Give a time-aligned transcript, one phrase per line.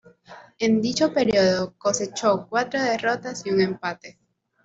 [0.57, 4.17] En dicho periodo cosechó cuatro derrotas y un empate.